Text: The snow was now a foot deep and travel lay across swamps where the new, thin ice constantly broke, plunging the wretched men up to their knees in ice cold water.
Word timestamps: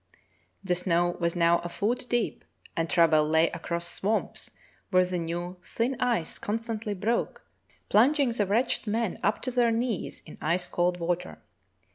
The 0.63 0.73
snow 0.73 1.11
was 1.19 1.35
now 1.35 1.59
a 1.59 1.69
foot 1.69 2.07
deep 2.09 2.43
and 2.75 2.89
travel 2.89 3.23
lay 3.23 3.49
across 3.51 3.87
swamps 3.87 4.49
where 4.89 5.05
the 5.05 5.19
new, 5.19 5.57
thin 5.61 5.95
ice 6.01 6.39
constantly 6.39 6.95
broke, 6.95 7.43
plunging 7.87 8.31
the 8.31 8.47
wretched 8.47 8.87
men 8.87 9.19
up 9.21 9.43
to 9.43 9.51
their 9.51 9.69
knees 9.69 10.23
in 10.25 10.39
ice 10.41 10.67
cold 10.67 10.99
water. 10.99 11.37